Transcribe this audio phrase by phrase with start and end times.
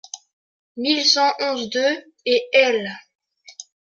[0.77, 2.89] mille cent onze-deux et L.